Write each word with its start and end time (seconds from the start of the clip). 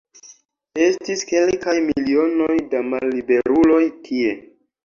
Estis 0.85 1.21
kelkaj 1.33 1.75
milionoj 1.89 2.57
da 2.75 2.81
malliberuloj 2.95 3.83
tie. 4.09 4.35